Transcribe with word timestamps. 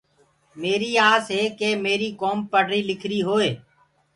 ميري 0.61 0.91
آس 1.11 1.25
هي 1.37 1.43
ڪي 1.59 1.69
ميري 1.85 2.09
ڪوم 2.21 2.37
پڙريٚ 2.51 2.87
لکريٚ 2.89 3.25
هوئي۔ 3.29 3.51